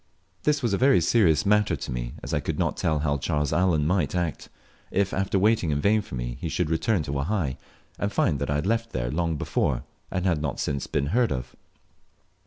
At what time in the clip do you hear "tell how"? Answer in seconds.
2.75-3.19